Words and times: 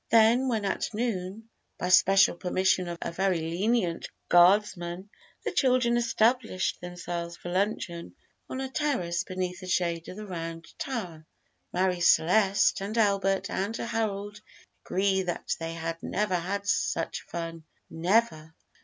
Then 0.09 0.47
when 0.47 0.65
at 0.65 0.95
noon, 0.95 1.47
by 1.77 1.89
special 1.89 2.33
permission 2.35 2.87
of 2.87 2.97
a 3.03 3.11
very 3.11 3.37
lenient 3.39 4.09
guardsman, 4.29 5.11
the 5.45 5.51
children 5.51 5.95
establish 5.95 6.75
themselves 6.79 7.37
for 7.37 7.51
luncheon 7.51 8.15
on 8.49 8.61
a 8.61 8.67
terrace 8.71 9.23
beneath 9.23 9.59
the 9.59 9.67
shade 9.67 10.09
of 10.09 10.15
the 10.17 10.25
Round 10.25 10.65
Tower, 10.79 11.27
Marie 11.71 12.01
Celeste 12.01 12.81
and 12.81 12.97
Albert 12.97 13.51
and 13.51 13.77
Harold 13.77 14.41
agree 14.83 15.21
that 15.21 15.55
they 15.59 15.75
had 15.75 16.01
never 16.01 16.33
had 16.35 16.65
such 16.65 17.21
fun 17.27 17.63
never! 17.87 18.55